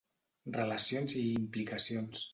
Relacions 0.55 1.15
i 1.19 1.21
implicacions. 1.37 2.29